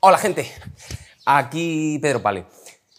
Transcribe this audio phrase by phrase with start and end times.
[0.00, 0.50] Hola gente,
[1.24, 2.46] aquí Pedro Pale.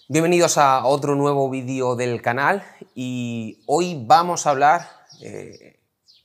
[0.07, 2.63] Bienvenidos a otro nuevo vídeo del canal
[2.95, 4.89] y hoy vamos a hablar
[5.21, 5.81] eh,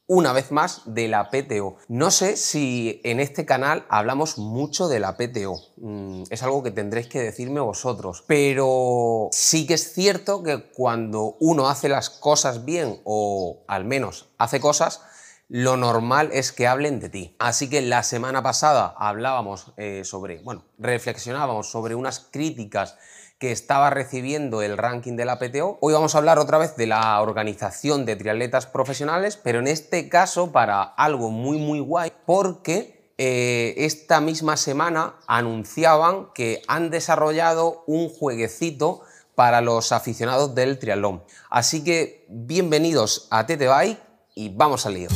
[0.07, 1.79] una vez más de la PTO.
[1.89, 6.71] No sé si en este canal hablamos mucho de la PTO, mm, es algo que
[6.71, 12.65] tendréis que decirme vosotros, pero sí que es cierto que cuando uno hace las cosas
[12.65, 15.01] bien o al menos hace cosas,
[15.49, 17.37] lo normal es que hablen de ti.
[17.39, 22.97] Así que la semana pasada hablábamos eh, sobre, bueno, reflexionábamos sobre unas críticas
[23.39, 25.79] que estaba recibiendo el ranking de la PTO.
[25.81, 30.09] Hoy vamos a hablar otra vez de la organización de triatletas profesionales, pero en este
[30.09, 37.85] caso para algo muy muy guay, porque eh, esta misma semana anunciaban que han desarrollado
[37.87, 39.03] un jueguecito
[39.35, 41.25] para los aficionados del triatlón.
[41.51, 44.04] Así que bienvenidos a TT Bike
[44.35, 45.09] y vamos al lío.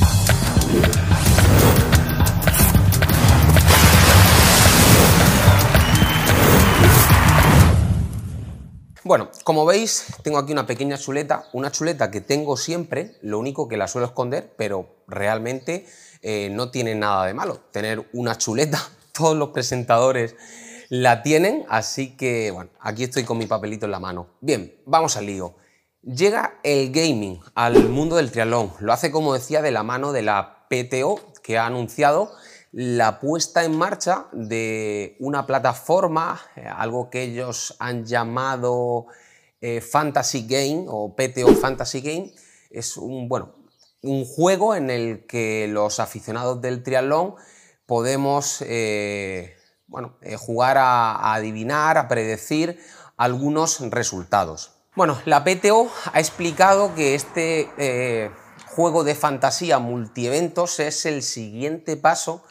[9.04, 13.66] Bueno, como veis, tengo aquí una pequeña chuleta, una chuleta que tengo siempre, lo único
[13.66, 15.86] que la suelo esconder, pero realmente
[16.20, 18.78] eh, no tiene nada de malo tener una chuleta.
[19.12, 20.36] Todos los presentadores
[20.90, 24.28] la tienen, así que, bueno, aquí estoy con mi papelito en la mano.
[24.40, 25.56] Bien, vamos al lío.
[26.02, 28.72] Llega el gaming al mundo del triatlón.
[28.78, 32.30] Lo hace, como decía, de la mano de la PTO, que ha anunciado
[32.70, 39.06] la puesta en marcha de una plataforma, eh, algo que ellos han llamado
[39.60, 42.32] eh, Fantasy Game o PTO Fantasy Game.
[42.70, 43.56] Es un, bueno,
[44.02, 47.34] un juego en el que los aficionados del triatlón
[47.86, 49.56] podemos eh,
[49.88, 52.78] bueno, jugar a adivinar, a predecir
[53.16, 54.77] algunos resultados.
[54.98, 58.32] Bueno, la PTO ha explicado que este eh,
[58.66, 62.42] juego de fantasía multieventos es el siguiente paso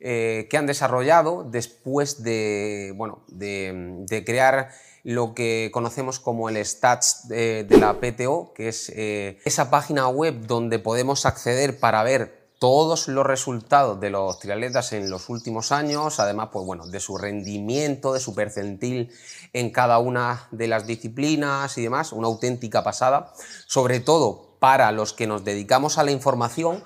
[0.00, 4.68] eh, que han desarrollado después de, bueno, de, crear
[5.02, 10.40] lo que conocemos como el Stats de, la PTO, que es eh, esa página web
[10.46, 16.18] donde podemos acceder para ver todos los resultados de los triatletas en los últimos años,
[16.18, 19.12] además pues bueno, de su rendimiento, de su percentil
[19.52, 23.34] en cada una de las disciplinas y demás, una auténtica pasada,
[23.66, 26.82] sobre todo para los que nos dedicamos a la información,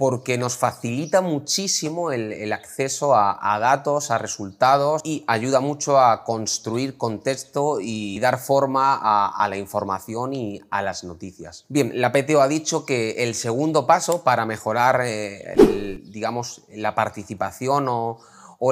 [0.00, 6.96] porque nos facilita muchísimo el, acceso a, datos, a resultados y ayuda mucho a construir
[6.96, 11.66] contexto y dar forma a, la información y a las noticias.
[11.68, 17.84] Bien, la PTO ha dicho que el segundo paso para mejorar, eh, digamos, la participación
[17.90, 18.20] o,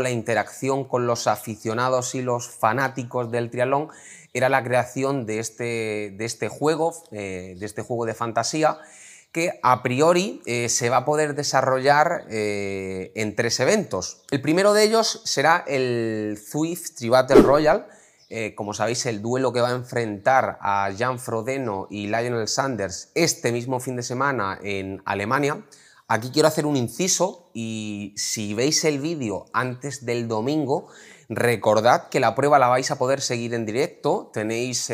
[0.00, 3.88] la interacción con los aficionados y los fanáticos del triatlón
[4.32, 8.78] era la creación de este, de este juego, eh, de este juego de fantasía
[9.32, 14.22] que a priori eh, se va a poder desarrollar eh, en tres eventos.
[14.30, 17.86] El primero de ellos será el Zwift Tri Battle Royal,
[18.30, 23.10] eh, como sabéis, el duelo que va a enfrentar a Jan Frodeno y Lionel Sanders
[23.14, 25.64] este mismo fin de semana en Alemania.
[26.08, 30.88] Aquí quiero hacer un inciso y si veis el vídeo antes del domingo,
[31.28, 34.90] recordad que la prueba la vais a poder seguir en directo, tenéis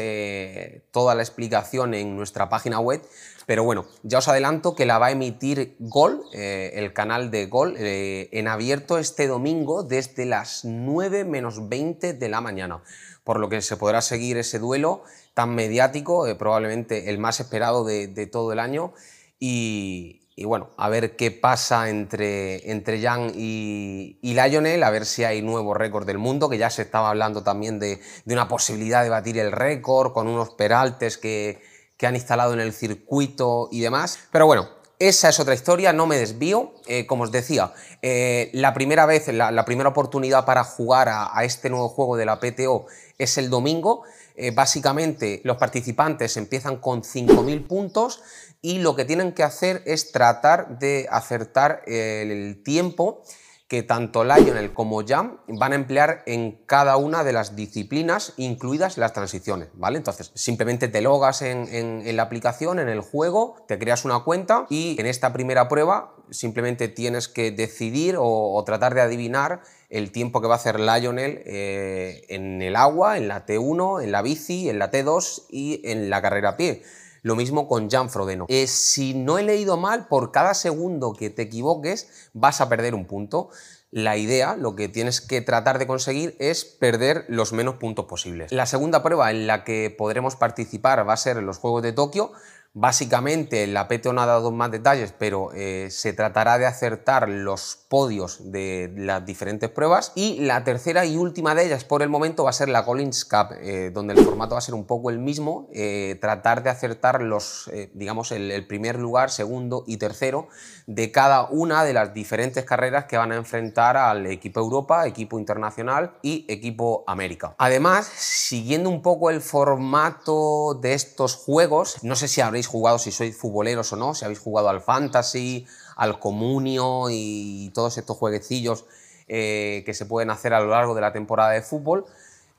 [0.90, 3.02] toda la explicación en nuestra página web,
[3.46, 7.46] pero bueno, ya os adelanto que la va a emitir Gol, eh, el canal de
[7.46, 12.82] Gol, eh, en abierto este domingo desde las 9 menos 20 de la mañana.
[13.22, 15.02] Por lo que se podrá seguir ese duelo
[15.34, 18.94] tan mediático, eh, probablemente el más esperado de, todo el año.
[19.38, 25.42] Y, bueno, a ver qué pasa entre, entre Jan y, Lionel, a ver si hay
[25.42, 29.10] nuevo récord del mundo, que ya se estaba hablando también de, de una posibilidad de
[29.10, 31.62] batir el récord con unos peraltes que
[31.96, 34.18] que han instalado en el circuito y demás.
[34.30, 34.68] Pero bueno,
[35.08, 36.72] esa es otra historia, no me desvío.
[36.86, 41.68] Eh, como os decía, eh, la primera vez, la, primera oportunidad para jugar a, este
[41.68, 42.86] nuevo juego de la PTO
[43.18, 44.04] es el domingo.
[44.34, 48.22] Eh, básicamente, los participantes empiezan con 5.000 puntos
[48.62, 53.22] y lo que tienen que hacer es tratar de acertar el tiempo
[53.68, 58.98] que tanto Lionel como Jam van a emplear en cada una de las disciplinas, incluidas
[58.98, 59.96] las transiciones, ¿vale?
[59.96, 65.00] Entonces, simplemente te logas en, la aplicación, en el juego, te creas una cuenta y
[65.00, 70.48] en esta primera prueba simplemente tienes que decidir o, tratar de adivinar el tiempo que
[70.48, 74.78] va a hacer Lionel eh, en el agua, en la T1, en la bici, en
[74.78, 76.82] la T2 y en la carrera a pie.
[77.24, 78.44] Lo mismo con Jan Frodeno.
[78.50, 82.94] Eh, si no he leído mal, por cada segundo que te equivoques vas a perder
[82.94, 83.48] un punto.
[83.90, 88.52] La idea, lo que tienes que tratar de conseguir es perder los menos puntos posibles.
[88.52, 91.94] La segunda prueba en la que podremos participar va a ser en los Juegos de
[91.94, 92.32] Tokio.
[92.76, 97.78] Básicamente, la PTO no ha dado más detalles, pero eh, se tratará de acertar los
[97.88, 100.10] podios de las diferentes pruebas.
[100.16, 103.26] Y la tercera y última de ellas por el momento va a ser la Collins
[103.26, 106.70] Cup, eh, donde el formato va a ser un poco el mismo, eh, tratar de
[106.70, 110.48] acertar los, digamos, el, primer lugar, segundo y tercero
[110.88, 115.38] de cada una de las diferentes carreras que van a enfrentar al equipo Europa, equipo
[115.38, 117.54] internacional y equipo América.
[117.58, 123.10] Además, siguiendo un poco el formato de estos juegos, no sé si habréis jugado, si
[123.10, 125.66] sois futboleros o no, si habéis jugado al Fantasy,
[125.96, 128.84] al Comunio y todos estos jueguecillos
[129.28, 132.04] eh, que se pueden hacer a lo largo de la temporada de fútbol.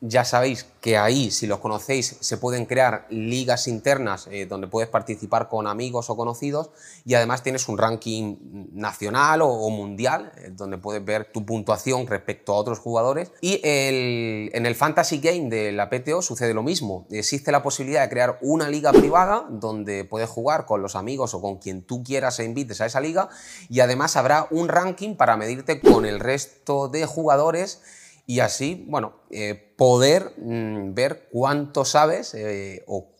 [0.08, 4.88] Ya sabéis que ahí, si los conocéis, se pueden crear ligas internas eh, donde puedes
[4.88, 6.70] participar con amigos o conocidos
[7.06, 8.36] y además tienes un ranking
[8.72, 13.32] nacional o, mundial eh, donde puedes ver tu puntuación respecto a otros jugadores.
[13.42, 17.08] Y en el Fantasy Game de la PTO sucede lo mismo.
[17.10, 21.42] Existe la posibilidad de crear una liga privada donde puedes jugar con los amigos o
[21.42, 23.30] con quien tú quieras e invites a esa liga
[23.70, 27.82] y además habrá un ranking para medirte con el resto de jugadores
[28.26, 33.12] y así, bueno, eh, poder mm, ver cuánto sabes eh, o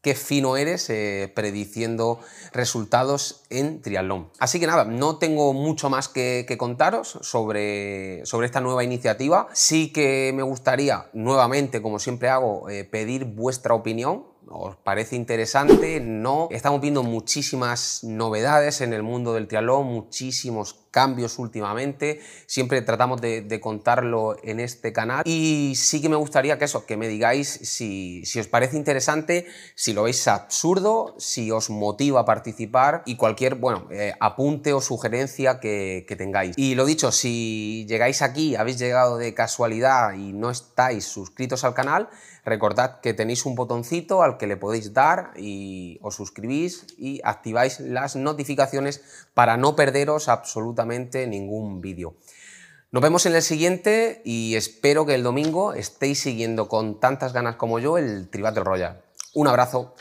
[0.00, 2.20] qué fino eres eh, prediciendo
[2.52, 4.30] resultados en triatlón.
[4.38, 9.48] Así que nada, no tengo mucho más que, contaros sobre, sobre, esta nueva iniciativa.
[9.52, 16.00] Sí que me gustaría, nuevamente, como siempre hago, pedir vuestra opinión ¿Os parece interesante?
[16.00, 16.48] No.
[16.50, 22.20] Estamos viendo muchísimas novedades en el mundo del triatlón, muchísimos cambios últimamente.
[22.46, 25.22] Siempre tratamos de, contarlo en este canal.
[25.26, 29.92] Y sí que me gustaría que eso, que me digáis si, os parece interesante, si
[29.92, 35.58] lo veis absurdo, si os motiva a participar y cualquier, bueno, eh, apunte o sugerencia
[35.58, 36.56] que, tengáis.
[36.56, 41.74] Y lo dicho, si llegáis aquí, habéis llegado de casualidad y no estáis suscritos al
[41.74, 42.08] canal,
[42.44, 47.80] Recordad que tenéis un botoncito al que le podéis dar y os suscribís y activáis
[47.80, 49.00] las notificaciones
[49.32, 50.28] para no perderos
[50.84, 52.16] ningún vídeo.
[52.90, 57.56] Nos vemos en el siguiente y espero que el domingo estéis siguiendo con tantas ganas
[57.56, 59.02] como yo el Tribattle Royal.
[59.34, 59.94] Un abrazo.